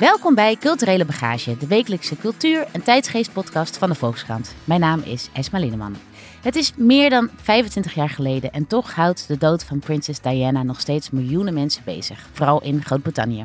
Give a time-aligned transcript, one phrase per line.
[0.00, 4.54] Welkom bij Culturele Bagage, de wekelijkse cultuur- en tijdsgeestpodcast van de Volkskrant.
[4.64, 5.96] Mijn naam is Esma Linneman.
[6.40, 10.62] Het is meer dan 25 jaar geleden en toch houdt de dood van prinses Diana
[10.62, 13.44] nog steeds miljoenen mensen bezig, vooral in Groot-Brittannië.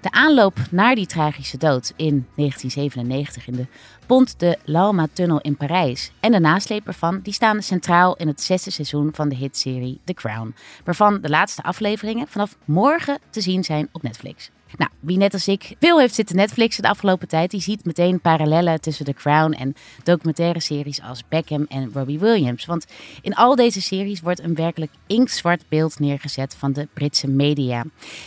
[0.00, 3.66] De aanloop naar die tragische dood in 1997 in de
[4.06, 8.70] Pont de l'Alma-tunnel in Parijs en de nasleep ervan, die staan centraal in het zesde
[8.70, 10.54] seizoen van de hitserie The Crown,
[10.84, 14.50] waarvan de laatste afleveringen vanaf morgen te zien zijn op Netflix.
[14.76, 18.20] Nou, wie net als ik veel heeft zitten Netflixen de afgelopen tijd, die ziet meteen
[18.20, 19.74] parallellen tussen The Crown en
[20.04, 22.64] documentaire series als Beckham en Robbie Williams.
[22.64, 22.86] Want
[23.22, 27.84] in al deze series wordt een werkelijk inktzwart beeld neergezet van de Britse media.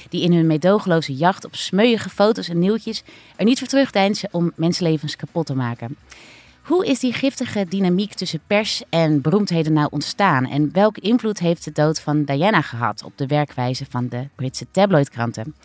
[0.09, 3.03] Die in hun meedogenloze jacht op smeuïge foto's en nieuwtjes
[3.36, 5.97] er niet voor terugdeinzen om mensenlevens kapot te maken.
[6.61, 10.45] Hoe is die giftige dynamiek tussen pers en beroemdheden nou ontstaan?
[10.45, 14.66] En welke invloed heeft de dood van Diana gehad op de werkwijze van de Britse
[14.71, 15.55] tabloidkranten?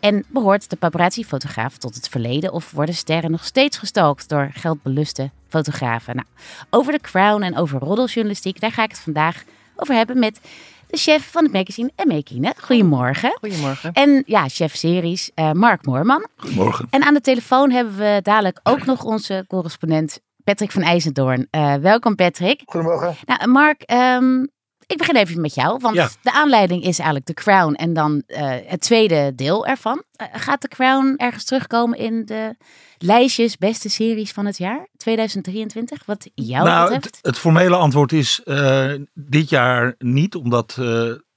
[0.00, 5.30] En behoort de paparazzi-fotograaf tot het verleden of worden sterren nog steeds gestalkt door geldbeluste
[5.48, 6.16] fotografen?
[6.16, 6.28] Nou,
[6.70, 9.44] over de Crown en over roddeljournalistiek, daar ga ik het vandaag
[9.76, 10.40] over hebben met
[10.86, 12.54] de chef van het magazine Emekine.
[12.60, 13.38] Goedemorgen.
[13.40, 13.92] Goedemorgen.
[13.92, 16.26] En ja, chef series uh, Mark Moorman.
[16.36, 16.86] Goedemorgen.
[16.90, 21.48] En aan de telefoon hebben we dadelijk ook nog onze correspondent Patrick van IJzendoorn.
[21.50, 22.62] Uh, welkom Patrick.
[22.64, 23.16] Goedemorgen.
[23.24, 24.48] Nou, Mark, um,
[24.86, 26.08] ik begin even met jou, want Ja.
[26.22, 30.02] de aanleiding is eigenlijk The Crown en dan uh, het tweede deel ervan.
[30.22, 32.56] Uh, gaat The Crown ergens terugkomen in de
[32.98, 36.02] lijstjes beste series van het jaar 2023?
[36.06, 37.04] Wat jou nou, betreft?
[37.04, 40.76] het, het formele antwoord is eh, dit jaar niet, omdat eh,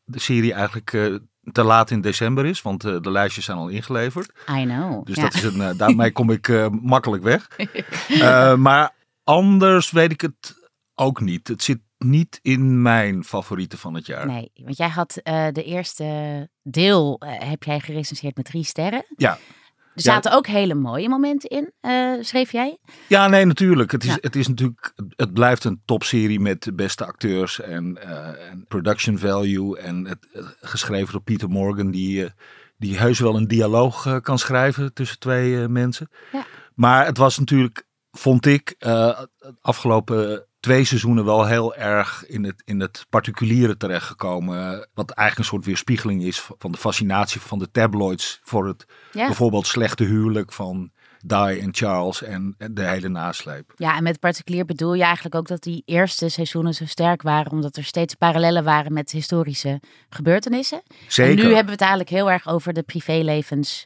[0.04, 1.16] de serie eigenlijk eh,
[1.52, 4.32] te laat in december is, want eh, de lijstjes zijn al ingeleverd.
[4.60, 5.06] I know.
[5.06, 5.22] Dus ja.
[5.24, 7.48] dat is een, eh, daarmee kom ik eh, makkelijk weg.
[8.10, 10.56] Eh, maar anders weet ik het
[10.96, 11.48] ook niet.
[11.48, 14.26] Het zit niet in mijn favorieten van het jaar.
[14.26, 19.06] Nee, want jij had uh, de eerste deel, uh, heb jij gerecenseerd met drie sterren.
[19.18, 19.38] Ja.
[19.96, 20.38] Er zaten ja.
[20.38, 22.78] ook hele mooie momenten in, uh, schreef jij?
[23.08, 23.92] Ja, nee, natuurlijk.
[23.92, 24.18] Het is, ja.
[24.22, 27.98] het is natuurlijk, het blijft een topserie met de beste acteurs en,
[28.50, 29.78] en production value.
[29.78, 30.28] En het,
[30.62, 32.30] geschreven door Peter Morgan, die,
[32.78, 36.10] die heus wel een dialoog kan schrijven tussen twee mensen.
[36.32, 36.46] Ja.
[36.76, 38.76] Maar het was natuurlijk, vond ik,
[39.62, 44.88] afgelopen twee seizoenen wel heel erg in het, in het particuliere terechtgekomen.
[44.94, 49.26] Wat eigenlijk een soort weerspiegeling is van de fascinatie van de tabloids voor het ja.
[49.26, 50.92] bijvoorbeeld slechte huwelijk van
[51.26, 53.74] Di en Charles en de hele nasleep.
[53.76, 57.52] Ja, en met particulier bedoel je eigenlijk ook dat die eerste seizoenen zo sterk waren,
[57.52, 60.82] omdat er steeds parallellen waren met historische gebeurtenissen.
[61.08, 61.32] Zeker.
[61.32, 63.86] En nu hebben we het eigenlijk heel erg over de privélevens.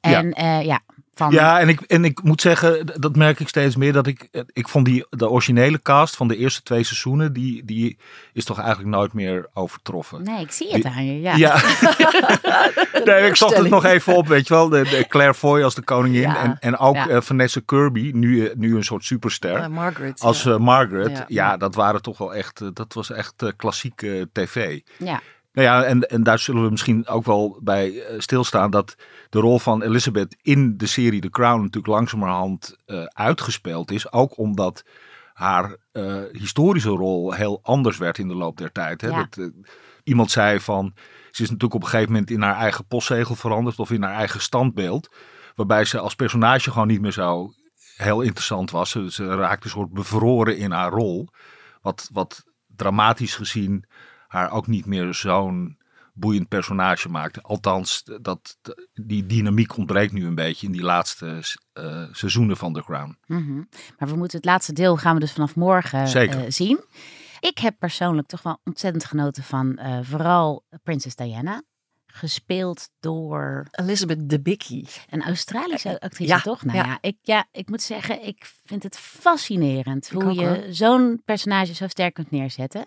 [0.00, 0.80] En ja, uh, ja
[1.16, 1.30] van...
[1.30, 4.68] Ja, en ik, en ik moet zeggen, dat merk ik steeds meer, dat ik, ik
[4.68, 7.98] vond die, de originele cast van de eerste twee seizoenen, die, die
[8.32, 10.22] is toch eigenlijk nooit meer overtroffen.
[10.22, 11.36] Nee, ik zie het die, aan je, ja.
[11.36, 11.54] ja.
[13.04, 15.74] nee, ik zocht het nog even op, weet je wel, de, de Claire Foy als
[15.74, 16.42] de koningin ja.
[16.42, 17.08] en, en ook ja.
[17.08, 19.70] uh, Vanessa Kirby, nu, nu een soort superster.
[19.70, 20.20] Margaret.
[20.20, 21.56] Als uh, Margaret, ja.
[21.56, 24.80] dat waren toch wel echt, uh, dat was echt klassieke tv.
[24.98, 25.20] Ja.
[25.56, 28.96] Nou ja, en, en daar zullen we misschien ook wel bij uh, stilstaan dat
[29.30, 34.12] de rol van Elizabeth in de serie The Crown natuurlijk langzamerhand uh, uitgespeeld is.
[34.12, 34.84] Ook omdat
[35.32, 39.00] haar uh, historische rol heel anders werd in de loop der tijd.
[39.00, 39.08] Hè?
[39.08, 39.28] Ja.
[39.30, 39.50] Dat,
[40.04, 40.92] iemand zei van,
[41.30, 44.14] ze is natuurlijk op een gegeven moment in haar eigen postzegel veranderd of in haar
[44.14, 45.14] eigen standbeeld.
[45.54, 47.52] Waarbij ze als personage gewoon niet meer zo
[47.96, 48.90] heel interessant was.
[48.90, 51.28] Ze, ze raakte een soort bevroren in haar rol.
[51.82, 53.84] Wat, wat dramatisch gezien
[54.28, 55.78] haar ook niet meer zo'n
[56.14, 57.42] boeiend personage maakte.
[57.42, 58.58] Althans, dat,
[58.94, 61.42] die dynamiek ontbreekt nu een beetje in die laatste
[61.74, 63.18] uh, seizoenen van The Crown.
[63.26, 63.68] Mm -hmm.
[63.98, 66.84] Maar we moeten het laatste deel gaan we dus vanaf morgen uh, zien.
[67.40, 71.62] Ik heb persoonlijk toch wel ontzettend genoten van uh, vooral Prinses Diana.
[72.16, 74.86] Gespeeld door Elizabeth Debicki.
[75.10, 76.64] Een Australische actrice, ja, toch?
[76.64, 76.84] Nou ja.
[76.84, 76.98] ja.
[77.00, 82.14] ik, ja, ik moet zeggen, ik vind het fascinerend hoe je zo'n personage zo sterk
[82.14, 82.86] kunt neerzetten.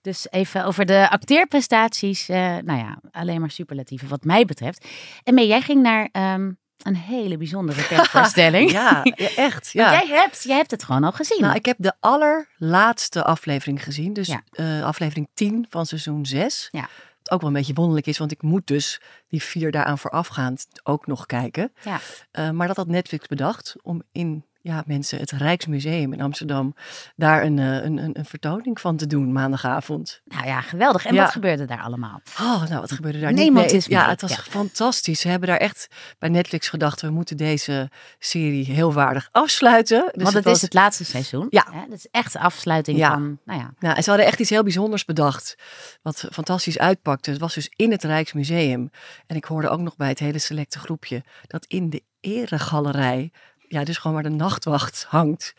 [0.00, 2.28] Dus even over de acteerprestaties.
[2.28, 4.86] Uh, nou ja, alleen maar superlatieven wat mij betreft.
[5.22, 8.70] En mee, jij ging naar um, een hele bijzondere persvoorstelling.
[8.70, 9.02] ja,
[9.36, 9.70] echt.
[9.72, 9.90] Ja.
[9.90, 11.40] jij, hebt, jij hebt het gewoon al gezien.
[11.40, 14.12] Nou, ik heb de allerlaatste aflevering gezien.
[14.12, 14.42] Dus ja.
[14.52, 16.68] uh, aflevering 10 van seizoen 6.
[16.70, 16.88] Ja.
[17.32, 21.06] Ook wel een beetje wonderlijk is, want ik moet dus die vier daaraan voorafgaand ook
[21.06, 21.72] nog kijken.
[21.84, 22.00] Ja.
[22.32, 26.74] Uh, maar dat had Netflix bedacht om in ja, mensen het Rijksmuseum in Amsterdam
[27.16, 30.20] daar een, een, een, een vertoning van te doen maandagavond.
[30.24, 31.06] Nou ja, geweldig.
[31.06, 32.20] En wat gebeurde daar allemaal?
[32.40, 33.32] Oh, nou, wat gebeurde daar?
[33.32, 33.84] Neem niet?
[33.88, 35.20] ja, het was fantastisch.
[35.20, 35.88] Ze hebben daar echt
[36.18, 40.10] bij Netflix gedacht, we moeten deze serie heel waardig afsluiten.
[40.12, 41.46] Dus Want het, is het laatste seizoen.
[41.50, 41.66] Ja.
[41.70, 41.80] Hè?
[41.88, 43.74] Dat is echt de afsluiting van, nou ja.
[43.78, 45.54] Nou, en ze hadden echt iets heel bijzonders bedacht,
[46.02, 47.30] wat fantastisch uitpakte.
[47.30, 48.90] Het was dus in het Rijksmuseum.
[49.26, 53.30] En ik hoorde ook nog bij het hele selecte groepje dat in de eregalerij
[53.72, 55.54] ja, dus gewoon waar de nachtwacht hangt,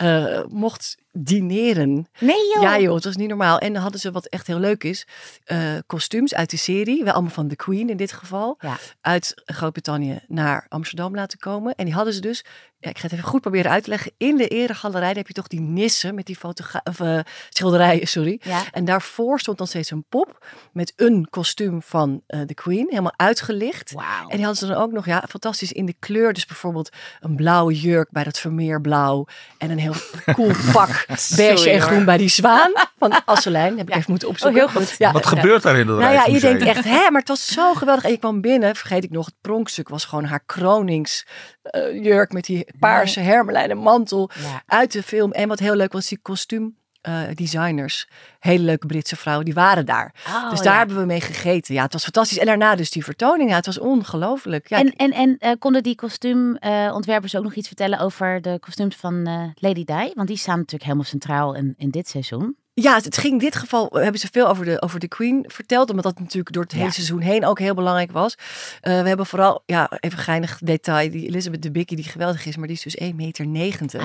[0.00, 2.06] uh, mocht dineren.
[2.18, 2.62] Nee joh.
[2.62, 3.58] Ja joh, het was niet normaal.
[3.58, 5.06] En dan hadden ze wat echt heel leuk is,
[5.46, 8.78] uh, kostuums uit de serie, wel allemaal van The Queen in dit geval, ja.
[9.00, 11.74] uit Groot-Brittannië naar Amsterdam laten komen.
[11.74, 12.44] En die hadden ze dus,
[12.78, 15.32] ja, ik ga het even goed proberen uit te leggen, in de eregalerij heb je
[15.32, 16.38] toch die nissen met die
[16.84, 17.18] of, uh,
[17.48, 18.40] schilderijen, sorry.
[18.42, 18.62] Ja.
[18.70, 23.14] En daarvoor stond dan steeds een pop met een kostuum van uh, The Queen, helemaal
[23.16, 23.92] uitgelicht.
[23.92, 24.02] Wow.
[24.02, 26.32] En die hadden ze dan ook nog, ja, fantastisch in de kleur.
[26.32, 29.26] Dus bijvoorbeeld een blauwe jurk bij dat vermeerblauw
[29.58, 29.94] en een heel
[30.34, 31.01] cool pak
[31.36, 33.78] beige en groen bij die zwaan van Asselijn.
[33.78, 34.62] Heb ik even moeten opzoeken.
[34.62, 34.94] Oh, heel goed.
[34.98, 37.46] Ja, Wat gebeurt daar in dat Nou ja, je denkt echt, hè, maar het was
[37.46, 38.04] zo geweldig.
[38.04, 42.44] En je kwam binnen, vergeet ik nog, het pronkstuk was gewoon haar kroningsjurk uh, met
[42.44, 44.62] die paarse hermelijnen mantel ja.
[44.66, 45.32] uit de film.
[45.32, 46.80] En wat heel leuk was, die kostuum.
[47.08, 48.08] Uh, designers,
[48.38, 50.14] hele leuke Britse vrouwen, die waren daar.
[50.26, 50.78] Oh, dus daar ja.
[50.78, 51.74] hebben we mee gegeten.
[51.74, 52.38] Ja, het was fantastisch.
[52.38, 53.50] En daarna dus die vertoning.
[53.50, 54.68] Ja, het was ongelooflijk.
[54.68, 58.96] Ja, en en, en uh, konden die kostuumontwerpers ook nog iets vertellen over de kostuums
[58.96, 60.12] van uh, Lady Di?
[60.14, 62.56] Want die staan natuurlijk helemaal centraal in, in dit seizoen.
[62.74, 65.88] Ja, het ging in dit geval, hebben ze veel over de, over de Queen verteld.
[65.90, 66.90] Omdat dat natuurlijk door het hele Ja.
[66.90, 68.34] seizoen heen ook heel belangrijk was.
[68.82, 71.10] Uh, we hebben vooral, ja, even geinig detail.
[71.10, 73.44] Die Elizabeth de Bickie, die geweldig is, maar die is dus 1,90 meter.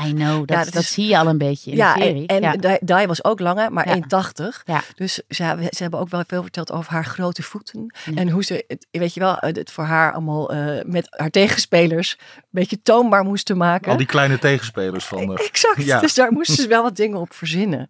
[0.05, 2.01] I know, dat, Ja, dat, dat is- zie je al een beetje in Ja, de
[2.01, 2.27] serie.
[2.27, 2.77] en, en ja.
[2.77, 3.95] Di- Di was ook langer, maar Ja.
[3.95, 4.63] 1,80.
[4.65, 4.81] Ja.
[4.95, 7.93] Dus ze, ze hebben ook wel veel verteld over haar grote voeten.
[8.05, 8.15] Ja.
[8.15, 12.17] En hoe ze, het, weet je wel, het voor haar allemaal eh, met haar tegenspelers
[12.35, 13.91] een beetje toonbaar moesten maken.
[13.91, 15.47] Al die kleine tegenspelers van de...
[15.51, 15.83] Exact.
[15.83, 15.99] Ja.
[15.99, 17.87] Dus daar moesten ze wel wat dingen op verzinnen.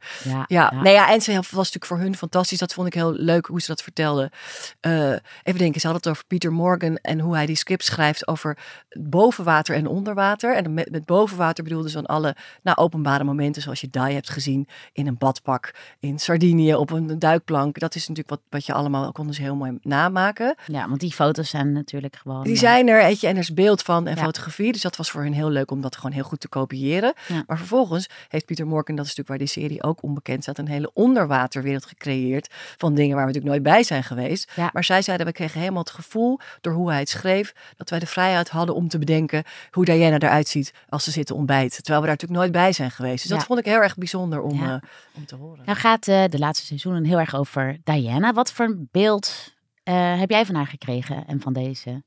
[0.47, 1.12] ja, Ja, ja.
[1.12, 2.60] en ze was natuurlijk voor hun fantastisch.
[2.60, 4.31] Dat vond ik heel leuk hoe ze dat vertelde.
[4.80, 5.10] Eh,
[5.44, 8.58] even denken, ze had het over Peter Morgan en hoe hij die script schrijft over
[8.90, 10.56] bovenwater en onderwater.
[10.56, 14.30] En met, met bovenwater bedoelde ze dan alle nou, openbare momenten zoals je Die hebt
[14.30, 17.80] gezien in een badpak, in Sardinië op een duikplank.
[17.80, 20.56] Dat is natuurlijk wat, wat je allemaal konden ze heel mooi namaken.
[20.66, 22.44] Ja, want die foto's zijn natuurlijk gewoon...
[22.44, 24.24] Die eh, zijn er, weet je, en er is beeld van en Ja.
[24.24, 24.72] fotografie.
[24.72, 27.13] Dus dat was voor hen heel leuk om dat gewoon heel goed te kopiëren.
[27.48, 30.68] Maar vervolgens heeft Pieter Morgan, dat is natuurlijk waar die serie ook onbekend staat, een
[30.68, 34.51] hele onderwaterwereld gecreëerd van dingen waar we natuurlijk nooit bij zijn geweest.
[34.56, 34.69] Ja.
[34.74, 38.00] Maar zij zeiden, we kregen helemaal het gevoel door hoe hij het schreef, dat wij
[38.00, 41.77] de vrijheid hadden om te bedenken hoe Diana eruit ziet als ze zit te ontbijten.
[41.83, 43.21] Terwijl we daar natuurlijk nooit bij zijn geweest.
[43.27, 44.74] Dus dat vond ik heel erg bijzonder om, Ja.
[44.81, 45.65] eh, om te horen.
[45.65, 48.33] Nou gaat eh, de laatste seizoenen heel erg over Diana.
[48.33, 52.03] Wat voor een beeld eh, heb jij van haar gekregen en van deze?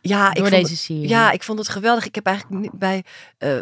[0.00, 1.08] Ja, Door vond deze het- serie.
[1.08, 2.06] Ja, ik vond het geweldig.
[2.06, 3.04] Ik heb eigenlijk bij
[3.38, 3.56] eh,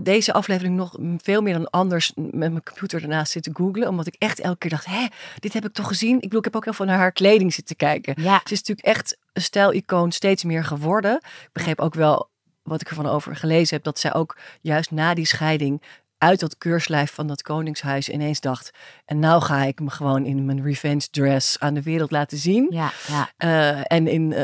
[0.00, 3.88] deze aflevering nog veel meer dan anders met mijn computer ernaast zitten googlen.
[3.88, 5.06] Omdat ik echt elke keer dacht, hè,
[5.38, 6.14] dit heb ik toch gezien?
[6.14, 8.14] Ik bedoel, ik heb ook heel veel naar haar kleding zitten kijken.
[8.22, 11.14] Ja, Ze is natuurlijk echt een stijlicoon steeds meer geworden.
[11.22, 12.28] Ik begreep ook wel,
[12.62, 15.82] wat ik ervan over gelezen heb, dat zij ook juist na die scheiding
[16.22, 18.70] uit dat keurslijf van dat koningshuis ineens dacht.
[19.04, 22.66] En nou ga ik me gewoon in mijn revenge dress aan de wereld laten zien.
[22.70, 23.30] ja, ja.
[23.36, 24.34] Eh, en in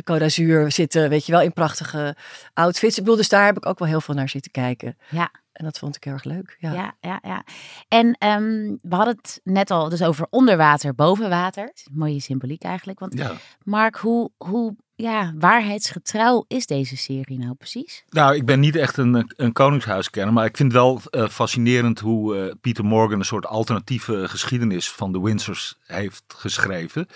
[0.00, 2.16] Côte d'Azur zitten, weet je wel, in prachtige
[2.54, 2.96] outfits.
[2.96, 4.96] Ik bedoel, dus daar heb ik ook wel heel veel naar zitten kijken.
[5.08, 5.30] Ja.
[5.56, 6.56] En dat vond ik heel erg leuk.
[6.58, 6.72] Ja.
[6.72, 7.44] Ja, ja, ja.
[7.88, 11.72] En ehm, we hadden het net al dus over onderwater, bovenwater.
[11.92, 12.98] Mooie symboliek eigenlijk.
[12.98, 13.32] Want Ja.
[13.62, 18.04] Mark, hoe, hoe ja, waarheidsgetrouw is deze serie nou precies?
[18.08, 22.36] Nou, ik ben niet echt een, een koningshuiskenner, maar ik vind wel eh, fascinerend hoe
[22.36, 27.06] eh, Peter Morgan een soort alternatieve geschiedenis van de Windsors heeft geschreven.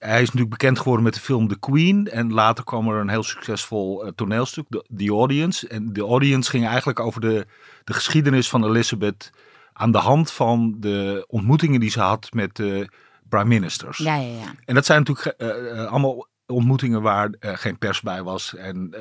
[0.00, 3.08] Hij is natuurlijk bekend geworden met de film The Queen en later kwam er een
[3.08, 5.68] heel succesvol eh, toneelstuk, The, The Audience.
[5.68, 7.46] En The Audience ging eigenlijk over de,
[7.84, 9.30] de geschiedenis van Elizabeth
[9.72, 12.88] aan de hand van de ontmoetingen die ze had met de
[13.28, 13.98] prime ministers.
[13.98, 14.54] Ja, ja, ja.
[14.64, 18.54] En dat zijn natuurlijk eh, eh, allemaal ontmoetingen waar geen pers bij was.
[18.54, 18.94] En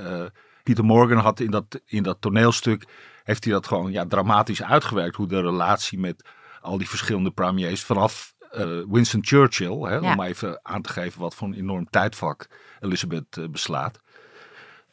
[0.63, 2.85] Peter Morgan had in dat, in dat toneelstuk,
[3.23, 5.15] heeft hij dat gewoon ja, dramatisch uitgewerkt.
[5.15, 6.25] Hoe de relatie met
[6.61, 10.13] al die verschillende premiers vanaf eh, Winston Churchill, hè, Ja.
[10.13, 12.47] om even aan te geven wat voor een enorm tijdvak
[12.79, 13.99] Elizabeth eh, beslaat.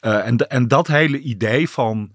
[0.00, 2.14] Eh, en, de- en dat hele idee van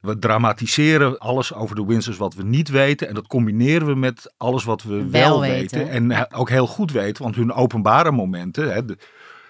[0.00, 3.08] we dramatiseren alles over de Windsors wat we niet weten.
[3.08, 5.78] En dat combineren we met alles wat we wel, Wel weten.
[5.78, 6.10] weten.
[6.12, 7.22] En ook heel goed weten.
[7.22, 8.72] Want hun openbare momenten.
[8.72, 8.98] Hè, de-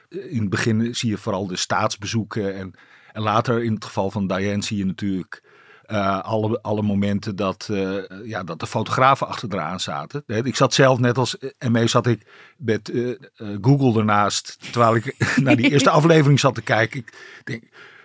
[0.08, 2.54] in het begin zie je vooral de staatsbezoeken.
[2.54, 2.74] En,
[3.12, 5.42] en later in het geval van Diane zie je natuurlijk
[5.90, 10.22] eh, alle, alle momenten dat, eh, ja, dat de fotografen achter eraan zaten.
[10.26, 11.36] Ik zat zelf net als
[11.68, 13.16] ME zat ik met eh, eh,
[13.60, 14.58] Google ernaast.
[14.72, 16.98] Terwijl ik naar die eerste aflevering zat te kijken.
[16.98, 17.12] Ik
[17.44, 17.62] denk,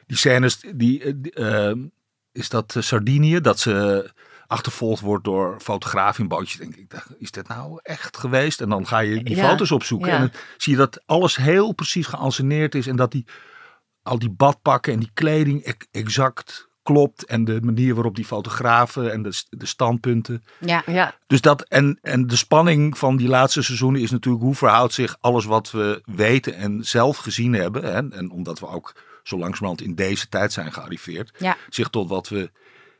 [0.07, 1.75] die scènes die, eh, die, eh,
[2.31, 4.09] is dat eh, Sardinië, dat ze
[4.47, 6.57] achtervolgd wordt door fotograaf in bootje.
[6.57, 8.61] Denk ik, is dit nou echt geweest?
[8.61, 10.13] En dan ga je die Ja, foto's opzoeken ja.
[10.15, 13.25] en dan zie je dat alles heel precies geanceneerd is en dat die
[14.03, 19.11] al die badpakken en die kleding ex- exact klopt en de manier waarop die fotografen
[19.11, 20.43] en de, de standpunten.
[20.59, 24.55] Ja, Ja, Dus dat en, en de spanning van die laatste seizoenen is natuurlijk hoe
[24.55, 27.83] verhoudt zich alles wat we weten en zelf gezien hebben.
[27.83, 32.09] Hè, en omdat we ook zo langzamerhand in deze tijd zijn gearriveerd, ja, zich tot
[32.09, 32.51] wat we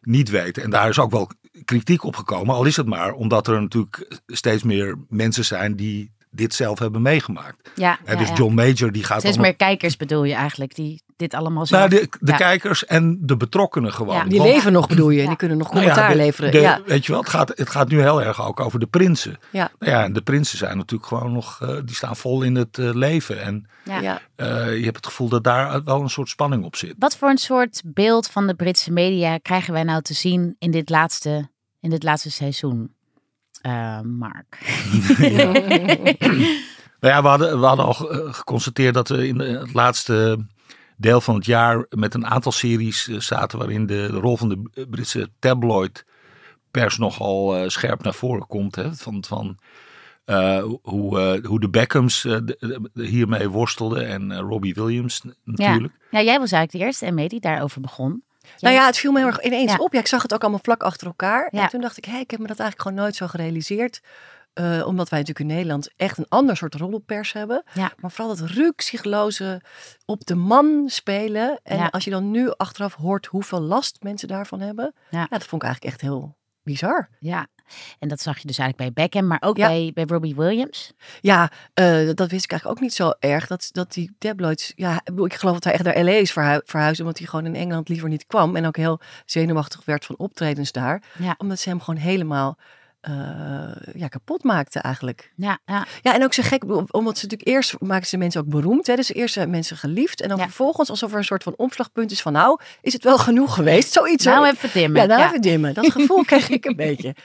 [0.01, 0.63] niet weten.
[0.63, 1.29] En daar is ook wel
[1.65, 6.11] kritiek op gekomen, al is het maar omdat er natuurlijk steeds meer mensen zijn die
[6.29, 7.69] dit zelf hebben meegemaakt.
[7.75, 7.99] ja.
[8.05, 8.35] Dus ja.
[8.35, 11.89] John Major die gaat Steeds meer kijkers bedoel je eigenlijk, die dit allemaal zelf...
[11.89, 12.37] nou, de, de Ja.
[12.37, 14.15] kijkers en de betrokkenen gewoon.
[14.15, 15.21] Ja, die Want- leven nog bedoel je.
[15.21, 15.27] Ja.
[15.27, 16.51] die kunnen nog nou ja, commentaar de- leveren.
[16.51, 16.81] de- ja.
[16.85, 19.37] Weet je wel, het gaat, het gaat nu heel erg ook over de prinsen.
[19.51, 19.71] Ja.
[19.79, 22.77] Nou ja, en de prinsen zijn natuurlijk gewoon nog, eh, die staan vol in het
[22.77, 23.41] eh, leven.
[23.41, 23.99] En Ja.
[23.99, 24.21] Ja.
[24.35, 26.95] eh, je hebt het gevoel dat daar wel een soort spanning op zit.
[26.99, 30.71] Wat voor een soort beeld van de Britse media krijgen wij nou te zien in
[30.71, 32.93] dit laatste, in dit laatste seizoen?
[34.03, 34.57] Mark.
[36.99, 37.93] Nou ja, we hadden, we hadden al
[38.33, 40.45] geconstateerd dat we in de- het laatste
[40.97, 44.49] deel van het jaar met een aantal series eh, zaten waarin de, de rol van
[44.49, 46.05] de Britse tabloid
[46.71, 48.75] pers nogal eh, scherp naar voren komt.
[48.75, 48.93] Hè?
[48.93, 49.57] Van, van
[50.25, 55.21] eh, hoe, eh, hoe de Beckhams eh, de- de- hiermee worstelden en eh, Robbie Williams
[55.43, 55.93] natuurlijk.
[56.11, 58.23] Ja, jij was eigenlijk de eerste ME die daarover begon.
[58.59, 59.77] Nou ja, het viel me heel erg ineens Ja.
[59.77, 59.93] op.
[59.93, 61.47] Ja, ik zag het ook allemaal vlak achter elkaar.
[61.51, 61.61] Ja.
[61.63, 64.01] En toen dacht ik, hé, ik heb me dat eigenlijk gewoon nooit zo gerealiseerd.
[64.55, 67.63] Eh, omdat wij natuurlijk in Nederland echt een ander soort roddelpers hebben.
[67.73, 67.91] Ja.
[67.97, 69.61] Maar vooral dat rukzichtloze
[70.05, 71.59] op de man spelen.
[71.63, 71.87] En Ja.
[71.87, 74.93] als je dan nu achteraf hoort hoeveel last mensen daarvan hebben.
[75.09, 75.27] Ja.
[75.29, 77.09] Dat vond ik eigenlijk echt heel bizar.
[77.19, 77.47] Ja,
[77.99, 79.67] en dat zag je dus eigenlijk bij Beckham, maar ook Ja.
[79.67, 80.93] bij, bij Robbie Williams.
[81.21, 83.47] Ja, eh, dat wist ik eigenlijk ook niet zo erg.
[83.47, 86.99] Dat, dat die tabloids, ja, ik geloof dat hij echt naar LA is verhu verhuisd.
[86.99, 88.55] Omdat hij gewoon in Engeland liever niet kwam.
[88.55, 91.03] En ook heel zenuwachtig werd van optredens daar.
[91.19, 91.35] Ja.
[91.37, 92.57] Omdat ze hem gewoon helemaal
[93.05, 95.31] eh, ja, kapot maakten eigenlijk.
[95.35, 98.47] Ja, ja, Ja, en ook zo gek, omdat ze natuurlijk eerst maakten ze mensen ook
[98.47, 98.87] beroemd.
[98.87, 98.95] Hè?
[98.95, 100.21] Dus eerst zijn mensen geliefd.
[100.21, 100.43] En dan Ja.
[100.43, 103.91] vervolgens, alsof er een soort van omslagpunt is van nou, is het wel genoeg geweest?
[103.93, 104.25] Zoiets.
[104.25, 104.47] nou hoor.
[104.47, 105.01] even dimmen.
[105.01, 105.27] ja, nou ja.
[105.27, 105.73] even dimmen.
[105.73, 107.15] Dat gevoel kreeg ik een beetje.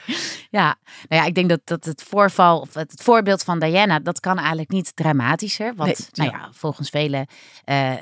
[0.49, 0.75] Ja,
[1.07, 4.19] nou ja, ik denk dat, dat het voorval, of het, het voorbeeld van Diana, dat
[4.19, 5.75] kan eigenlijk niet dramatischer.
[5.75, 6.45] Want, Nee, nou ja.
[6.45, 7.27] ja, volgens velen
[7.63, 7.93] eh,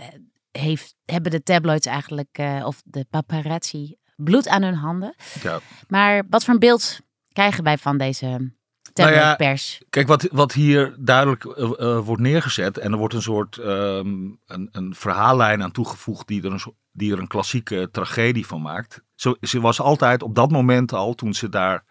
[0.51, 5.15] heeft, hebben de tabloids eigenlijk, eh, of de paparazzi, bloed aan hun handen.
[5.41, 5.59] Ja.
[5.87, 6.99] Maar wat voor een beeld
[7.33, 8.51] krijgen wij van deze Nou
[8.93, 9.81] tabloidpers?
[9.89, 14.07] Kijk, wat, wat hier duidelijk eh, eh, wordt neergezet, en er wordt een soort ehm,
[14.45, 19.03] een, een verhaallijn aan toegevoegd die er een, die er een klassieke tragedie van maakt.
[19.15, 21.83] Zo, ze was altijd op dat moment al, toen ze daar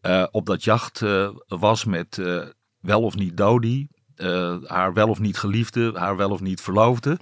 [0.00, 1.02] eh, op dat jacht
[1.48, 2.20] was met
[2.80, 3.88] wel of niet Dodi,
[4.66, 7.18] haar wel of niet geliefde, haar wel of niet verloofde,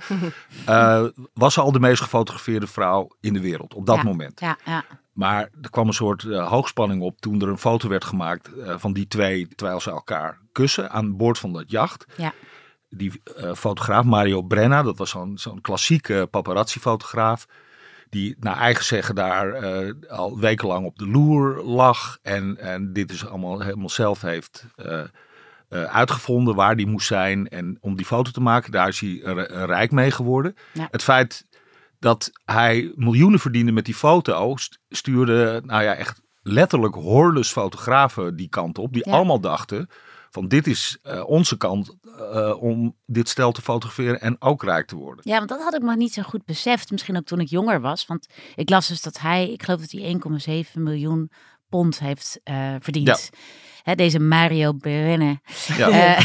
[1.35, 4.03] was ze al de meest gefotografeerde vrouw in de wereld op dat Ja.
[4.03, 4.41] moment.
[4.41, 4.85] Ja, ja,
[5.21, 8.75] Maar er kwam een soort eh, hoogspanning op toen er een foto werd gemaakt eh,
[8.79, 12.05] van die twee terwijl ze elkaar kussen aan boord van dat jacht.
[12.17, 12.33] ja,
[12.89, 17.47] Die eh, fotograaf Mario Brenna, dat was zo'n zo'n klassieke paparazzi-fotograaf.
[18.11, 19.55] Die naar eigen zeggen daar
[20.09, 22.19] al wekenlang op de loer lag.
[22.23, 24.67] En, en dit dus allemaal helemaal zelf heeft
[25.69, 27.49] uitgevonden waar die moest zijn.
[27.49, 29.21] En om die foto te maken, daar is hij
[29.65, 30.57] rijk mee geworden.
[30.73, 30.89] Ja.
[30.91, 31.47] Het feit
[32.01, 38.37] dat hij miljoenen verdiende met die foto, st- stuurde nou ja, echt letterlijk hordes fotografen
[38.37, 38.93] die kant op.
[38.93, 39.13] Die Ja.
[39.15, 39.89] allemaal dachten
[40.31, 44.87] van dit is eh, onze kant eh, om dit stel te fotograferen en ook rijk
[44.87, 45.29] te worden.
[45.29, 46.91] ja, want dat had ik nog niet zo goed beseft.
[46.91, 48.07] Misschien ook toen ik jonger was.
[48.07, 51.31] Want ik las dus dat hij, ik geloof dat hij 1,7 miljoen
[51.69, 53.31] pond heeft eh, verdiend.
[53.83, 55.39] Hè, deze Mario Brenner.
[55.77, 55.89] Ja.
[55.89, 56.19] Eh,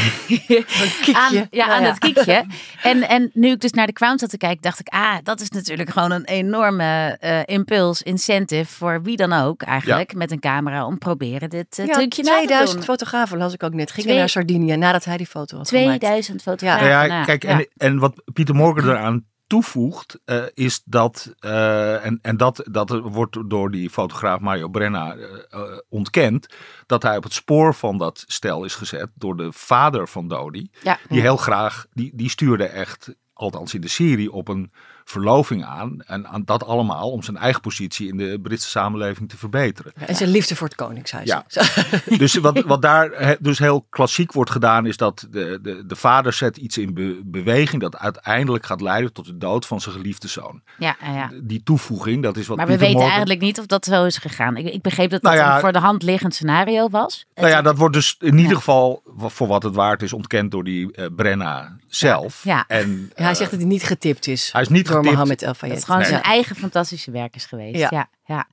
[1.24, 1.88] aan, ja, aan ja.
[1.88, 2.44] het kiekje.
[2.82, 5.40] En, en nu ik dus naar de Crown zat te kijken, dacht ik, ah, dat
[5.40, 10.40] is natuurlijk gewoon een enorme eh, impuls, incentive voor wie dan ook eigenlijk, met een
[10.40, 12.86] camera om proberen dit uh, Ja, trucje na te 2000 doen.
[12.86, 13.90] fotografen las ik ook net.
[13.90, 15.86] Gingen Twee- naar Sardinië nadat hij die foto had gemaakt.
[16.00, 16.86] 2000 fotografen.
[16.88, 17.48] Ja, nou, kijk, ja.
[17.48, 22.90] En, en wat Pieter Morgan eraan toevoegt, eh, is dat, eh, en, en dat, dat
[22.90, 26.46] wordt door die fotograaf Mario Brenna eh, ontkend,
[26.86, 30.70] dat hij op het spoor van dat stel is gezet door de vader van Dodi.
[30.82, 30.98] Ja.
[31.08, 34.72] Die heel graag, die, die stuurde echt, althans in de serie, op een
[35.10, 36.00] verloving aan.
[36.06, 39.92] En aan dat allemaal om zijn eigen positie in de Britse samenleving te verbeteren.
[39.94, 41.28] En zijn liefde voor het Koningshuis.
[41.28, 41.44] Ja.
[42.18, 46.32] Dus wat, wat daar dus heel klassiek wordt gedaan, is dat de, de, de vader
[46.32, 50.28] zet iets in be- beweging dat uiteindelijk gaat leiden tot de dood van zijn geliefde
[50.28, 50.62] zoon.
[50.78, 51.30] Ja, ja, ja.
[51.42, 54.16] Die toevoeging, dat is wat Maar we weten Morgan- eigenlijk niet of dat zo is
[54.18, 54.56] gegaan.
[54.56, 57.26] Ik, ik begreep dat dat Nou ja, een voor de hand liggend scenario was.
[57.34, 60.64] Nou ja, dat wordt dus in ieder geval voor wat het waard is ontkend door
[60.64, 62.44] die eh, Brenna zelf.
[62.44, 62.64] Ja.
[62.68, 64.52] En, Ja, hij eh, zegt dat hij niet getipt is.
[64.52, 65.12] hij is niet door getipt.
[65.12, 65.74] Mohammed El Dat Fayed.
[65.74, 66.08] het gewoon Nee.
[66.10, 67.78] zijn eigen fantastische werk is geweest.
[67.78, 67.88] Ja.
[67.90, 68.08] Ja.
[68.24, 68.46] Ja,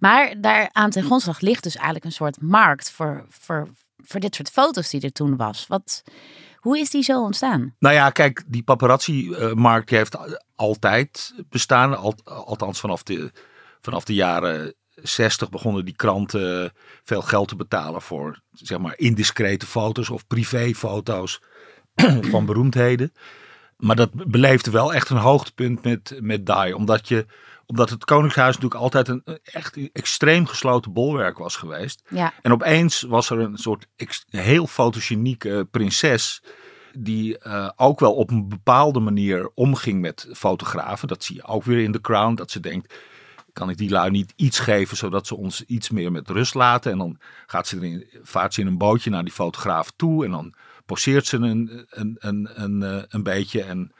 [0.00, 4.34] Maar daar aan ten grondslag ligt dus eigenlijk een soort markt voor, voor, voor dit
[4.34, 5.66] soort foto's die er toen was.
[5.68, 6.02] Wat,
[6.56, 7.74] hoe is die zo ontstaan?
[7.78, 10.16] Nou ja, kijk, die paparazzi-markt die heeft
[10.56, 11.96] altijd bestaan.
[11.98, 13.30] Al- althans, vanaf de,
[13.80, 16.72] vanaf de jaren 60 begonnen die kranten
[17.04, 21.40] veel geld te betalen voor zeg maar indiscrete foto's of privéfoto's
[22.30, 23.12] van beroemdheden.
[23.76, 26.76] Maar dat beleefde wel echt een hoogtepunt met, met Die.
[26.76, 27.26] Omdat, je,
[27.66, 32.02] omdat het Koningshuis natuurlijk altijd een echt extreem gesloten bolwerk was geweest.
[32.08, 36.42] Ja, En opeens was er een soort ex- heel fotogenieke prinses.
[36.92, 41.08] Die eh, ook wel op een bepaalde manier omging met fotografen.
[41.08, 42.34] Dat zie je ook weer in The Crown.
[42.34, 42.94] Dat ze denkt,
[43.52, 46.92] kan ik die lui niet iets geven zodat ze ons iets meer met rust laten.
[46.92, 50.24] En dan gaat ze erin, vaart ze in een bootje naar die fotograaf toe.
[50.24, 50.54] En dan
[50.86, 53.92] poseert ze een, een, een, een, eh, een beetje en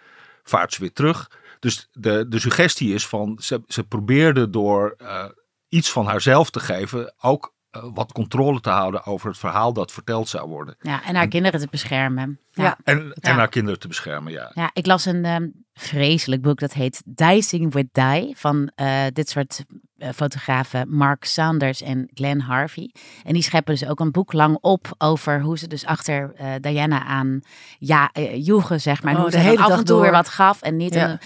[0.42, 1.30] vaart ze weer terug.
[1.59, 5.25] Dus de, de suggestie is van, ze, ze probeerde door eh,
[5.69, 10.28] iets van haarzelf te geven, ook wat controle te houden over het verhaal dat verteld
[10.28, 10.74] zou worden.
[10.80, 12.38] ja en haar kinderen te beschermen.
[12.50, 12.64] Ja.
[12.64, 12.78] Ja.
[12.84, 13.36] En, en Ja.
[13.36, 14.50] haar kinderen te beschermen, ja.
[14.54, 19.28] Ja, ik las een ehm, vreselijk boek dat heet Dicing with Die van eh, dit
[19.28, 19.64] soort
[19.96, 22.94] eh, fotografen Mark Sanders en Glenn Harvey.
[23.24, 26.48] En die scheppen dus ook een boek lang op over hoe ze dus achter eh,
[26.60, 27.40] Diana aan
[27.78, 29.12] ja, eh, joegen, zeg maar.
[29.12, 30.94] En Oh, hoe de ze af en toe weer wat gaf en niet.
[30.94, 31.08] Ja.
[31.08, 31.18] En,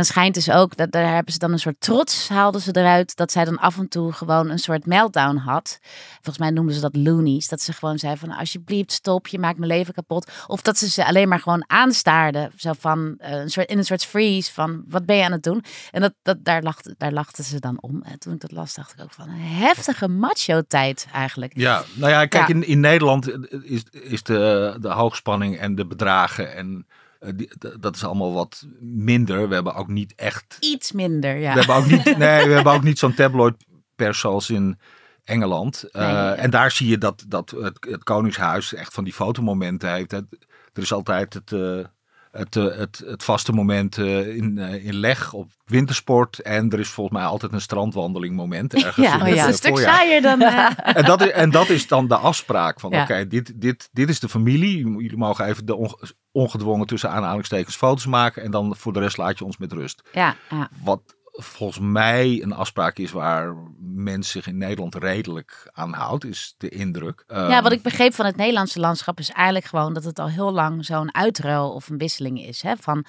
[0.00, 3.16] dan schijnt dus ook, dat daar hebben ze dan een soort trots, haalden ze eruit,
[3.16, 5.78] dat zij dan af en toe gewoon een soort meltdown had.
[6.12, 7.48] Volgens mij noemden ze dat loonies.
[7.48, 10.30] Dat ze gewoon zei van alsjeblieft stop, je maakt mijn leven kapot.
[10.46, 12.52] Of dat ze ze alleen maar gewoon aanstaarden.
[12.56, 15.42] Zo van eh, een soort, in een soort freeze van wat ben je aan het
[15.42, 15.64] doen?
[15.90, 18.02] En dat, dat, daar, lachten, daar lachten ze dan om.
[18.02, 21.52] En toen ik dat las, dacht ik ook van een heftige macho tijd eigenlijk.
[21.56, 22.54] Ja, nou ja, kijk, Ja.
[22.54, 23.30] In, in Nederland
[23.64, 26.86] is, is de, de hoogspanning en de bedragen en
[27.34, 29.48] die- d- dat is allemaal wat minder.
[29.48, 31.52] We hebben ook niet echt Iets minder, ja.
[31.52, 33.54] We hebben ook niet, nee, we hebben ook niet zo'n tabloid
[33.94, 34.78] pers zoals in
[35.24, 35.82] Engeland.
[35.82, 36.34] Eh, ja.
[36.34, 40.10] En daar zie je dat, dat het, het Koningshuis echt van die fotomomenten heeft.
[40.10, 41.84] Het- er is altijd het, eh,
[42.30, 46.38] het, eh, het, het vaste moment eh, in, eh, in leg op wintersport.
[46.38, 48.74] En er is volgens mij altijd een strandwandeling moment.
[48.84, 50.42] Ergens Ja, in dat het, is eh, een stuk saaier dan...
[51.00, 53.02] En dat, is, en dat is dan de afspraak van Ja.
[53.02, 54.76] oké, dit, dit, dit is de familie.
[54.78, 55.98] Jullie mogen even de onge-
[56.32, 58.42] ongedwongen tussen aanhalingstekens foto's maken.
[58.42, 60.02] En dan voor de rest laat je ons met rust.
[60.12, 60.68] ja, ja.
[60.84, 61.00] Wat
[61.42, 66.68] volgens mij een afspraak is waar mensen zich in Nederland redelijk aan houdt, is de
[66.68, 67.24] indruk.
[67.28, 70.28] Ja, Ehm, wat ik begreep van het Nederlandse landschap is eigenlijk gewoon dat het al
[70.28, 72.62] heel lang zo'n uitruil of een wisseling is.
[72.62, 72.72] Hè?
[72.80, 73.04] Van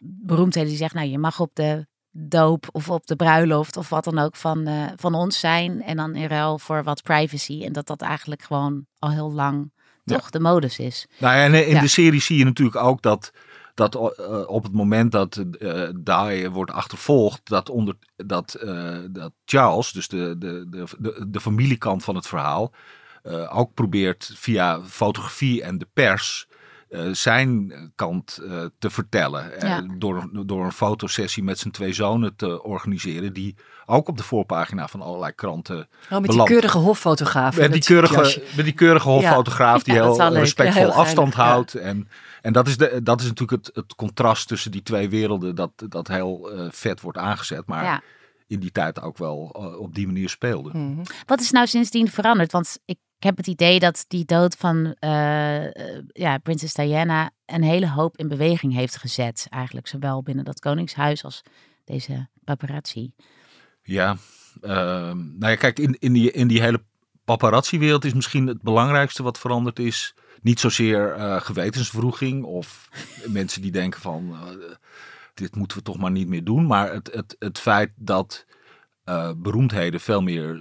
[0.00, 4.04] beroemdheden die zeggen, nou je mag op de doop of op de bruiloft of wat
[4.04, 5.82] dan ook van, eh, van ons zijn.
[5.82, 7.62] En dan in ruil voor wat privacy.
[7.64, 9.72] En dat dat eigenlijk gewoon al heel lang
[10.04, 10.16] Ja.
[10.16, 11.06] toch de modus is.
[11.18, 11.80] Nou ja, en in Ja.
[11.80, 13.30] de serie zie je natuurlijk ook dat,
[13.80, 15.44] dat eh, op het moment dat
[15.96, 22.04] Dai wordt achtervolgd, dat, onder, dat, eh, dat Charles, dus de, de, de, de, familiekant
[22.04, 22.72] van het verhaal,
[23.48, 26.48] ook probeert via fotografie en de pers
[27.12, 28.40] zijn kant
[28.78, 29.50] te vertellen.
[29.98, 34.88] Door, door een fotosessie met zijn twee zonen te organiseren, die ook op de voorpagina
[34.88, 37.56] van allerlei kranten Oh, met die keurige hoffotograaf.
[37.56, 41.74] Met die, keurige, met die keurige hoffotograaf die Ja, heel respectvol heel afstand houdt.
[41.74, 42.08] En,
[42.40, 45.70] en dat, is de, dat is natuurlijk het, het contrast tussen die twee werelden dat,
[45.88, 47.66] dat heel eh, vet wordt aangezet.
[47.66, 48.02] Maar Ja.
[48.46, 50.70] in die tijd ook wel eh, op die manier speelde.
[50.78, 51.02] Mhm.
[51.26, 52.52] Wat is nou sindsdien veranderd?
[52.52, 55.70] Want ik heb het idee dat die dood van eh,
[56.06, 59.46] ja, prinses Diana een hele hoop in beweging heeft gezet.
[59.48, 61.42] Eigenlijk zowel binnen dat koningshuis als
[61.84, 63.12] deze paparazzi.
[63.82, 64.16] Ja,
[64.60, 66.82] ehm, nou ja, kijk, in, in, die, in die hele
[67.36, 70.14] paparazzi-wereld is misschien het belangrijkste wat veranderd is.
[70.42, 72.88] Niet zozeer eh, gewetenswroeging of
[73.26, 74.74] mensen die denken van eh,
[75.34, 76.66] dit moeten we toch maar niet meer doen.
[76.66, 78.46] Maar het, het, het feit dat
[79.04, 80.60] eh, beroemdheden veel meer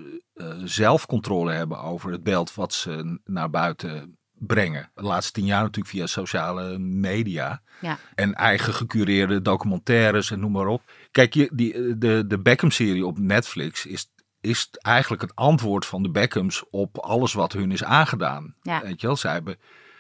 [0.63, 4.91] zelfcontrole hebben over het beeld wat ze naar buiten brengen.
[4.93, 7.62] De laatste tien jaar natuurlijk via sociale media.
[7.82, 7.97] Ja.
[8.15, 10.91] En eigen gecureerde documentaires en noem maar op.
[11.12, 16.10] Kijk, je, die, de, de Beckham-serie op Netflix is, is eigenlijk het antwoord van de
[16.10, 18.56] Beckhams op alles wat hun is aangedaan.
[18.62, 18.82] Ja.
[18.82, 19.58] Weet je wel, zij hebben...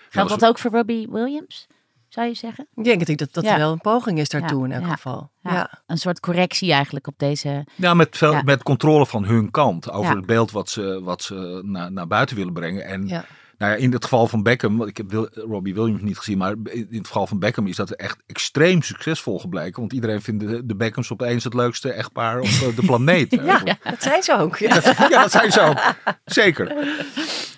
[0.09, 1.67] Geldt dat ook voor Robbie Williams?
[2.07, 2.67] Zou je zeggen?
[2.75, 3.57] Ik denk dat dat, dat Ja.
[3.57, 5.31] wel een poging is daartoe Ja, in elk ja, geval.
[5.41, 5.53] Ja.
[5.53, 5.81] Ja.
[5.87, 7.65] Een soort correctie eigenlijk op deze.
[7.75, 8.41] Ja, met, veel, Ja.
[8.41, 10.17] met controle van hun kant over Ja.
[10.17, 12.85] het beeld wat ze, wat ze naar, naar buiten willen brengen.
[12.85, 13.25] En Ja.
[13.59, 16.55] Nou ja, in het geval van Beckham, want ik heb Robbie Williams niet gezien, maar
[16.63, 19.79] in het geval van Beckham is dat echt extreem succesvol gebleken.
[19.79, 23.27] Want iedereen vindt de, de Beckhams opeens het leukste echtpaar op eh, de planeet.
[23.49, 24.57] Ja, dat zijn ze ook.
[24.69, 24.81] Ja.
[25.09, 25.77] ja, dat zijn ze ook.
[26.25, 26.75] Zeker.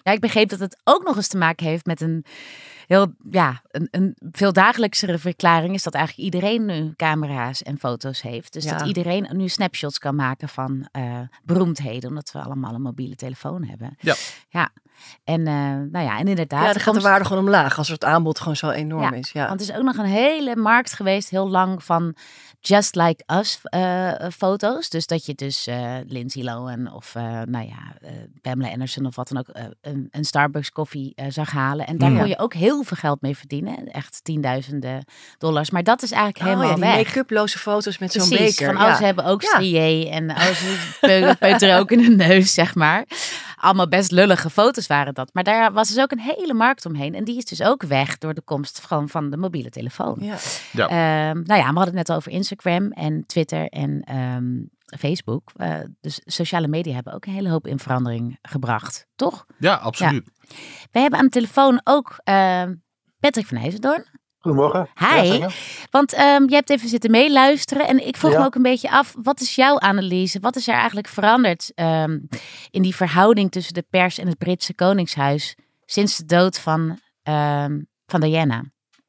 [0.04, 2.26] Ja, ik begreep dat het ook nog eens te maken heeft met een
[2.92, 8.22] heel, ja, een, een veel dagelijksere verklaring is dat eigenlijk iedereen nu camera's en foto's
[8.22, 8.54] heeft.
[8.54, 8.78] Dus Ja.
[8.78, 13.64] dat iedereen nu snapshots kan maken van eh, beroemdheden, omdat we allemaal een mobiele telefoon
[13.64, 13.96] hebben.
[14.00, 14.16] Ja.
[14.50, 14.70] Ja.
[15.24, 15.54] En, eh,
[15.92, 16.66] nou ja, en inderdaad.
[16.66, 19.32] Ja, dan gaat de waarde gewoon omlaag als het aanbod gewoon zo enorm Ja, is.
[19.32, 19.48] Ja.
[19.48, 22.16] Want het is ook nog een hele markt geweest, heel lang, van
[22.64, 24.90] Just Like Us eh, foto's.
[24.90, 29.16] Dus dat je dus eh, Lindsay Lohan of eh, nou ja, eh, Pamela Anderson of
[29.16, 31.88] wat dan ook eh, een, een Starbucks koffie eh, zag halen.
[31.88, 32.20] En daar Ja.
[32.20, 33.86] kon je ook heel veel geld mee verdienen.
[33.92, 35.04] Echt tienduizenden
[35.38, 35.70] dollars.
[35.70, 38.66] Maar dat is eigenlijk Oh helemaal ja, make-uploze foto's met zo'n beker.
[38.66, 38.96] van oh, ja.
[38.96, 43.06] ze hebben ook strié en oh, ze ook in de neus, zeg maar.
[43.62, 45.34] Allemaal best lullige foto's waren dat.
[45.34, 47.16] Maar daar was dus ook een hele markt omheen.
[47.16, 50.18] En die is dus ook weg door de komst van, van de mobiele telefoon.
[50.20, 50.36] Ja.
[50.72, 50.88] Ja.
[50.88, 54.64] Ehm, nou ja, we hadden het net over Instagram en Twitter en ehm,
[55.00, 55.52] Facebook.
[55.56, 59.46] Eh, dus sociale media hebben ook een hele hoop in verandering gebracht, toch?
[59.60, 60.30] Ja, absoluut.
[60.92, 62.76] We hebben aan de telefoon ook ehm,
[63.20, 64.06] Patrick van IJzendoorn.
[64.42, 64.88] Goedemorgen.
[65.00, 65.38] Hi.
[65.38, 65.50] Ja.
[65.92, 68.40] Want ehm, je hebt even zitten meeluisteren en ik vroeg Ja.
[68.40, 70.40] me ook een beetje af, wat is jouw analyse?
[70.40, 72.20] Wat is er eigenlijk veranderd ehm,
[72.70, 77.82] in die verhouding tussen de pers en het Britse Koningshuis sinds de dood van, ehm,
[78.06, 78.64] van Diana?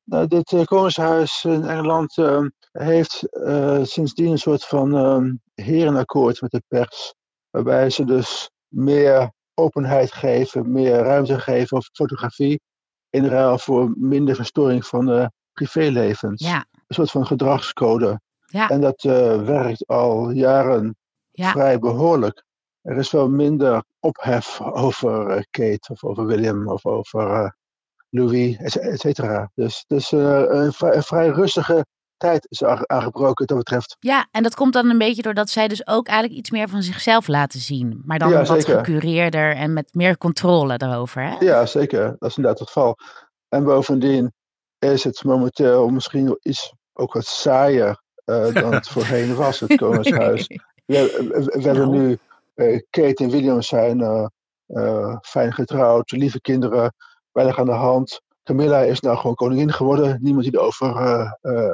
[0.04, 2.16] Nou, dit eh, Koningshuis in Engeland
[2.72, 7.14] heeft eh, sindsdien een soort van herenakkoord met de pers.
[7.50, 12.60] Waarbij ze dus meer openheid geven, meer ruimte geven voor fotografie.
[13.12, 16.46] In ruil voor minder verstoring van de privélevens.
[16.46, 18.20] Ja, Een soort van gedragscode.
[18.46, 20.96] ja, En dat eh, werkt al jaren
[21.30, 21.50] ja.
[21.50, 22.44] vrij behoorlijk.
[22.82, 27.56] Er is wel minder ophef over eh, Kate of over William of over
[28.08, 29.50] Louis, et et cetera.
[29.54, 31.86] Dus, dus een, vrij, een vrij rustige
[32.30, 33.96] tijd is aange- aangebroken dat betreft.
[34.00, 36.82] Ja, en dat komt dan een beetje doordat zij dus ook eigenlijk iets meer van
[36.82, 38.02] zichzelf laten zien.
[38.04, 41.22] Maar dan Ja, wat gecureerder en met meer controle erover.
[41.22, 41.36] Hè?
[41.38, 42.16] Ja, zeker.
[42.18, 42.96] Dat is inderdaad het geval.
[43.48, 44.32] En bovendien
[44.78, 50.46] is het momenteel misschien iets ook wat saaier eh, dan het voorheen was, het Koningshuis.
[50.46, 51.98] We, we- we hebben Nou.
[51.98, 52.18] nu
[52.54, 54.00] eh, Kate en William zijn
[54.66, 56.94] eh, fijn getrouwd, lieve kinderen,
[57.32, 58.20] weinig aan de hand.
[58.44, 61.72] Camilla is nou gewoon koningin geworden, niemand die erover eh,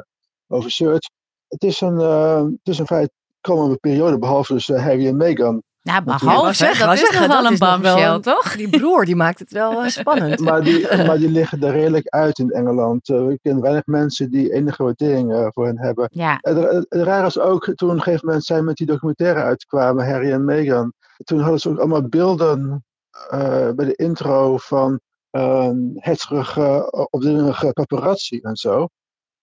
[0.49, 1.11] over zeurt.
[1.49, 3.09] Het is een, eh, het is een vrij
[3.41, 5.63] kalme periode, behalve dus eh, Harry en Meghan.
[5.89, 8.57] Nou, behalve, zeggen, dat wou is zeggen, nog wel dat een bombshell, toch?
[8.57, 10.41] Die broer die maakt het wel eh, spannend.
[10.41, 13.07] Maar die, maar die liggen er redelijk uit in Engeland.
[13.07, 16.09] We kennen weinig mensen die enige waardering eh, voor hen hebben.
[16.13, 18.87] Ja, En het, het raar is ook, toen op een gegeven moment zij met die
[18.87, 20.93] documentaire uitkwamen, Harry en Meghan,
[21.25, 22.85] toen hadden ze ook allemaal beelden
[23.31, 28.89] eh, bij de intro van uh, hetsige, opdringerige paparazzi en zo.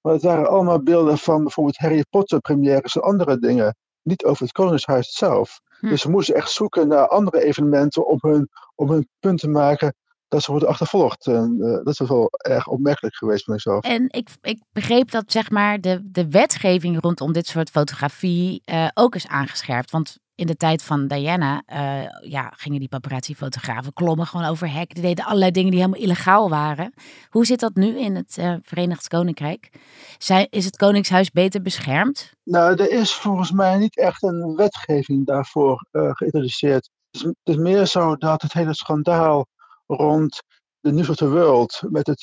[0.05, 3.75] Maar het waren allemaal beelden van bijvoorbeeld Harry Potter premières en andere dingen.
[4.01, 5.59] Niet over het Koningshuis zelf.
[5.79, 5.87] Hm.
[5.87, 9.95] Dus ze moesten echt zoeken naar andere evenementen om hun, om hun punt te maken
[10.27, 11.27] dat ze worden achtervolgd.
[11.27, 13.83] En eh, dat is wel erg opmerkelijk geweest van mezelf.
[13.83, 18.87] en ik, ik begreep dat zeg maar de, de wetgeving rondom dit soort fotografie eh,
[18.93, 19.91] ook is aangescherpt.
[19.91, 24.93] Want in de tijd van Diana eh, ja, gingen die paparazzi-fotografen klommen gewoon over hek.
[24.93, 26.93] Die deden allerlei dingen die helemaal illegaal waren.
[27.29, 29.69] Hoe zit dat nu in het eh, Verenigd Koninkrijk?
[30.49, 32.31] Is het Koningshuis beter beschermd?
[32.43, 36.89] Nou, er is volgens mij niet echt een wetgeving daarvoor eh, geïntroduceerd.
[37.11, 39.45] Het is, meer zo dat het hele schandaal
[39.87, 40.41] rond
[40.79, 42.19] de News of the World met het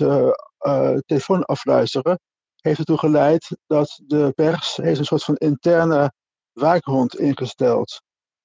[1.07, 2.21] telefoon afluisteren
[2.61, 6.13] heeft ertoe geleid dat de pers heeft een soort van interne
[6.53, 8.03] waakhond ingesteld.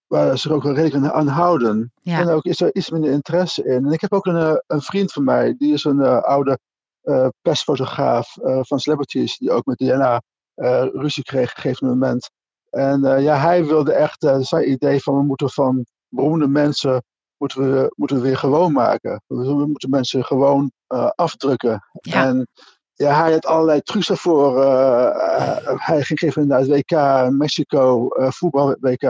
[0.08, 1.92] Waar ze er ook wel redelijk aan houden.
[2.02, 2.20] Ja.
[2.20, 3.86] En ook is er iets minder interesse in.
[3.86, 6.60] En ik heb ook een, eh, een vriend van mij, die is een eh, oude
[7.02, 10.22] eh, persfotograaf van celebrities, die ook met Diana
[10.94, 12.30] ruzie kreeg op een gegeven moment.
[12.70, 17.04] En ja, hij wilde echt zijn idee van we moeten van beroemde mensen
[17.38, 19.22] moeten we, moeten we weer gewoon maken.
[19.28, 20.72] We, we moeten mensen gewoon
[21.16, 21.84] afdrukken.
[21.92, 22.26] Ja.
[22.26, 22.48] En
[22.98, 24.62] ja, hij had allerlei trucs daarvoor.
[24.62, 29.04] eh, eh, hij ging geven naar het WK, Mexico, eh voetbal WK.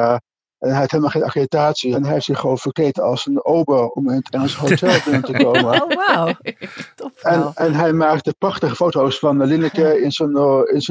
[0.57, 1.95] En hij had helemaal geen accreditatie.
[1.95, 5.23] En hij heeft zich gewoon verkleed als een ober om in het Engelse hotel binnen
[5.23, 5.81] te komen.
[5.83, 6.33] Oh, wauw.
[7.21, 10.35] En, en hij maakte prachtige foto's van Linneke in zijn,
[10.73, 10.81] in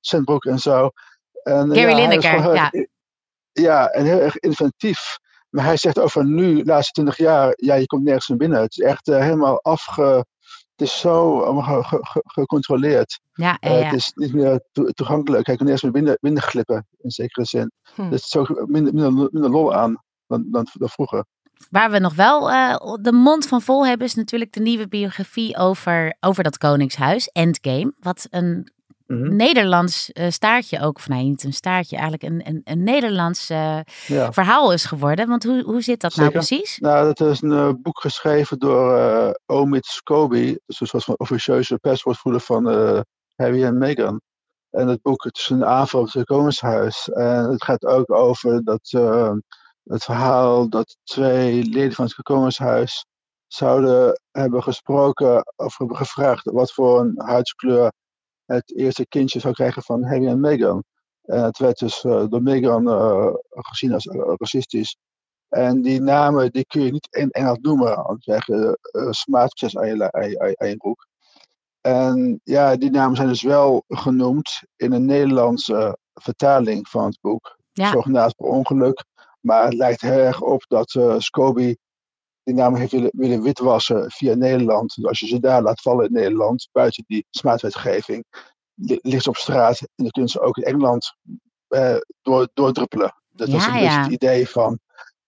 [0.00, 0.90] zijn en zo.
[1.42, 2.70] En, Gary ja, Lineker, ja.
[3.52, 5.18] Ja, en heel erg inventief.
[5.50, 8.60] Maar hij zegt over nu, de laatste twintig jaar, ja, je komt nergens meer binnen.
[8.60, 10.24] Het is echt helemaal afge...
[10.82, 13.20] Het is zo allemaal ge- ge- ge- gecontroleerd.
[13.32, 15.46] Ja, Eh, ja, Het is niet meer to- toegankelijk.
[15.46, 17.72] Hij kan nergens meer binnen, binnen glippen, in zekere zin.
[17.94, 18.10] Hm.
[18.10, 21.24] Dus het is ook minder, minder, minder lol aan dan, dan, dan vroeger.
[21.70, 25.56] Waar we nog wel eh, de mond van vol hebben, is natuurlijk de nieuwe biografie
[25.56, 27.92] over, over dat Koningshuis, Endgame.
[28.00, 28.72] Wat een
[29.12, 29.36] Mhm.
[29.36, 33.80] Nederlands eh, staartje ook, of nee, niet een staartje, eigenlijk een, een, een Nederlands eh,
[34.06, 34.32] Ja.
[34.32, 35.28] verhaal is geworden.
[35.28, 36.78] Want hoe, hoe zit dat nou precies?
[36.78, 40.60] Nou, dat is een eh, boek geschreven door Omid Scobie.
[40.66, 42.66] Dus een soort van officieuze perswoordvoerder van
[43.34, 44.20] Harry en Meghan.
[44.70, 47.08] En het boek het is een aanval op het koningshuis.
[47.08, 48.90] En het gaat ook over dat,
[49.84, 53.06] het verhaal dat twee leden van het koningshuis
[53.46, 57.92] zouden hebben gesproken of hebben gevraagd wat voor een huidskleur
[58.46, 60.84] het eerste kindje zou krijgen van Harry en Meghan.
[61.22, 64.96] En het werd dus eh, door Meghan eh, gezien als eh, racistisch.
[65.48, 68.02] En die namen die kun je niet in Engels noemen.
[68.02, 68.42] Want aan
[69.86, 71.06] je, aan, je, aan je broek.
[71.80, 77.58] En ja, die namen zijn dus wel genoemd in een Nederlandse vertaling van het boek.
[77.72, 77.90] Ja.
[77.90, 79.04] Zogenaamd per ongeluk.
[79.40, 81.78] Maar het lijkt heel erg op dat uh, Scobie
[82.42, 84.94] die namen heeft willen, willen witwassen via Nederland.
[84.94, 88.24] Dus als je ze daar laat vallen in Nederland, buiten die smaadwetgeving,
[88.74, 89.80] li- ligt ze op straat.
[89.80, 91.14] En dan kunnen ze ook in Engeland
[91.68, 93.14] uh, door, doordruppelen.
[93.30, 93.78] Dat Ja, is een ja.
[93.80, 94.78] beetje het idee van,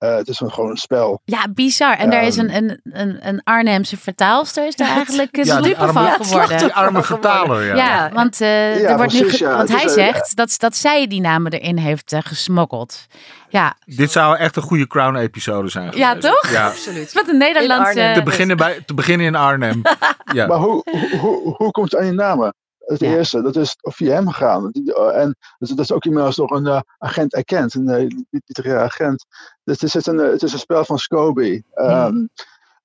[0.04, 1.20] uh, het is een, gewoon een spel.
[1.24, 1.96] Ja, bizar.
[1.96, 5.54] En Ja, daar is een, een, een, een Arnhemse vertaalster is daar eigenlijk een Ja,
[5.56, 6.58] arme- van Ja, geworden.
[6.58, 7.74] Die arme vertaler, ja.
[7.74, 9.56] Ja, want, eh, Ja, er wordt nu precies, ja.
[9.56, 13.06] want Het hij eh, zegt dat, dat zij die namen erin heeft gesmokkeld.
[13.48, 16.26] Ja, Dit zou echt een goede Crown-episode zijn Ja, geweest.
[16.26, 16.50] toch?
[16.52, 16.66] Ja.
[16.66, 17.14] Absoluut.
[17.14, 18.10] met een Nederlandse...
[18.14, 19.82] Te, beginnen bij, te beginnen in Arnhem.
[20.32, 20.46] Ja.
[20.46, 22.54] Maar hoe, hoe, hoe, hoe komt het aan die namen?
[22.86, 23.10] Het Ja.
[23.10, 24.70] eerste, dat is via hem gegaan.
[24.72, 28.06] Uh, En dat is, dat is ook inmiddels door een uh, agent erkend, een uh,
[28.30, 29.24] literaire agent.
[29.64, 31.64] Dus het is een, het is een spel van Scobie.
[31.74, 32.28] Um,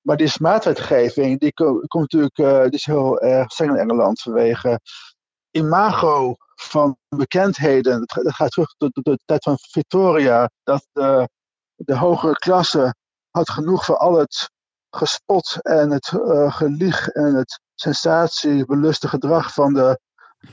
[0.02, 4.20] Maar die smaadwetgeving, die ko- komt natuurlijk uh, die is heel erg streng in Engeland
[4.20, 4.80] vanwege
[5.50, 7.98] imago van bekendheden.
[7.98, 11.28] Dat, ga- dat gaat terug tot, tot de tijd van Victoria, dat de,
[11.74, 12.94] de hogere klasse
[13.30, 14.50] had genoeg van al het
[14.90, 16.06] gespot en het
[16.48, 20.00] gelieg en het sensatiebeluste gedrag van de,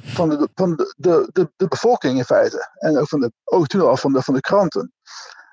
[0.03, 2.69] van de, van de, de, de, de bevolking in feite.
[2.73, 4.93] En ook, van de, ook toen al van de, van de kranten.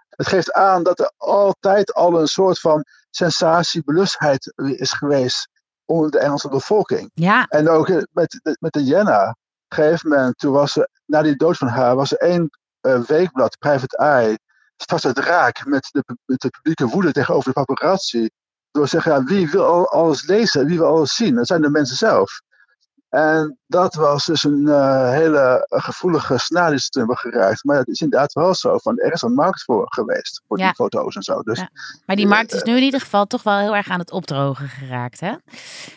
[0.09, 5.49] Het geeft aan dat er altijd al een soort van sensatiebelustheid is geweest
[5.85, 7.11] onder de Engelse bevolking.
[7.15, 9.29] Ja, En ook eh, met, met Diana.
[9.29, 12.51] Op een gegeven moment, toen was er, na die dood van haar, was er één
[12.83, 14.39] uh, weekblad, Private Eye,
[14.77, 18.31] vast het raak met de, met de publieke woede tegenover de paparazzi.
[18.75, 21.35] Door te zeggen, ja, wie wil al, alles lezen, wie wil alles zien?
[21.35, 22.41] Dat zijn de mensen zelf.
[23.09, 27.65] En dat was dus een uh, hele gevoelige ze toen hebben geraakt.
[27.65, 30.65] Maar het is inderdaad wel zo, van, er is een markt voor geweest, voor Ja.
[30.65, 31.41] die foto's en zo.
[31.43, 31.69] Dus Ja.
[32.07, 34.69] maar die markt is nu in ieder geval toch wel heel erg aan het opdrogen
[34.69, 35.33] geraakt, hè?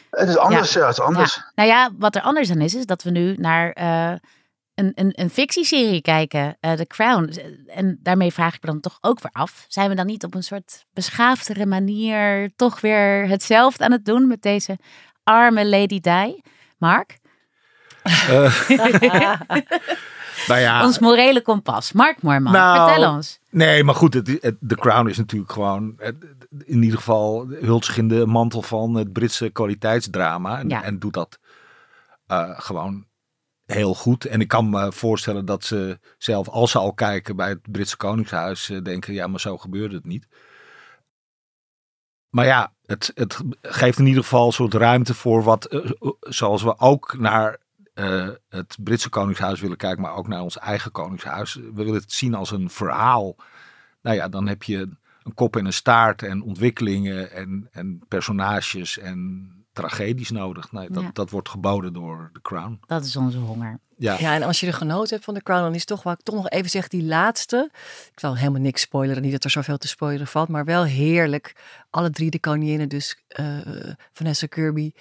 [0.09, 1.41] het is anders, ja, het is anders.
[1.55, 4.13] Nou ja, wat er anders aan is, is dat we nu naar eh,
[4.77, 7.33] een, een, een fictieserie kijken, eh, The Crown.
[7.67, 9.65] En daarmee vraag ik me dan toch ook weer af.
[9.67, 14.27] Zijn we dan niet op een soort beschaafdere manier toch weer hetzelfde aan het doen
[14.27, 14.77] met deze
[15.23, 16.41] arme Lady Di?
[16.77, 17.17] Mark?
[18.07, 18.69] Uh,
[20.47, 21.91] nou ja, Ons morele kompas.
[21.91, 23.39] Mark Moorman, Nou, vertel ons.
[23.49, 26.15] Nee, maar goed, het, het, The Crown is natuurlijk gewoon het,
[26.65, 30.59] in ieder geval hult zich in de mantel van het Britse kwaliteitsdrama.
[30.59, 30.83] En, Ja.
[30.83, 31.39] en doet dat
[32.31, 33.05] uh, gewoon
[33.67, 34.25] heel goed.
[34.25, 37.97] En ik kan me voorstellen dat ze zelf, als ze al kijken bij het Britse
[37.97, 40.27] Koningshuis, uh, denken, ja, maar zo gebeurde het niet.
[42.29, 46.63] Maar ja, het, het geeft in ieder geval een soort ruimte voor wat, uh, zoals
[46.63, 47.65] we ook naar
[48.49, 51.53] het Britse Koningshuis willen kijken, maar ook naar ons eigen Koningshuis.
[51.53, 53.35] We willen het zien als een verhaal.
[54.01, 54.89] Nou ja, dan heb je
[55.23, 60.71] een kop en een staart en ontwikkelingen en, en personages en tragedies nodig.
[60.71, 61.09] Nou, dat, Ja.
[61.13, 62.79] dat wordt geboden door The Crown.
[62.87, 63.79] Dat is onze honger.
[63.97, 66.13] Ja, Ja, en als je er genoten hebt van de Crown, dan is toch, wat
[66.19, 67.69] ik toch nog even zeg, die laatste.
[68.13, 71.55] Ik zal helemaal niks spoileren, niet dat er zoveel te spoileren valt, maar wel heerlijk.
[71.89, 73.45] Alle drie de koninginnen, dus eh,
[74.13, 74.91] Vanessa Kirby,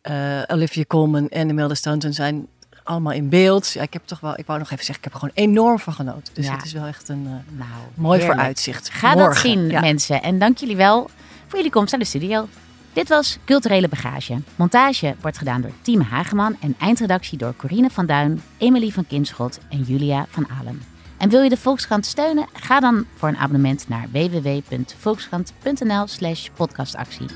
[0.00, 2.46] eh, Olivia Colman en Imelda Staunton zijn
[2.82, 3.70] allemaal in beeld.
[3.70, 5.78] Ja, ik heb toch wel, ik wou nog even zeggen, ik heb er gewoon enorm
[5.78, 6.34] van genoten.
[6.34, 6.56] Dus Ja.
[6.56, 8.38] het is wel echt een eh, Nou, mooi heerlijk.
[8.38, 8.90] vooruitzicht.
[8.90, 9.40] Ga dat Morgen.
[9.50, 9.80] zien, Ja.
[9.80, 10.22] mensen.
[10.22, 11.10] En dank jullie wel
[11.46, 12.48] voor jullie komst naar de studio.
[12.96, 14.42] Dit was Culturele Bagage.
[14.54, 19.58] Montage wordt gedaan door Team Hageman en eindredactie door Corine van Duin, Emily van Kinschot
[19.68, 20.82] en Julia van Alem.
[21.16, 22.48] En wil je de Volkskrant steunen?
[22.52, 27.26] Ga dan voor een abonnement naar www.volkskrant.nl slash podcastactie.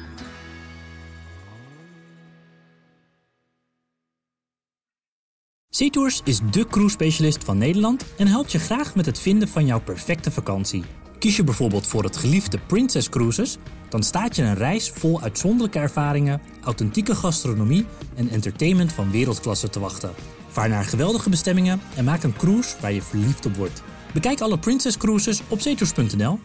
[5.68, 9.66] SeaTours is de cruise specialist van Nederland en helpt je graag met het vinden van
[9.66, 10.84] jouw perfecte vakantie.
[11.20, 13.56] Kies je bijvoorbeeld voor het geliefde Princess Cruises,
[13.88, 19.80] dan staat je een reis vol uitzonderlijke ervaringen, authentieke gastronomie en entertainment van wereldklasse te
[19.80, 20.12] wachten.
[20.48, 23.82] Vaar naar geweldige bestemmingen en maak een cruise waar je verliefd op wordt.
[24.12, 26.38] Bekijk alle Princess Cruises op zeetours.nl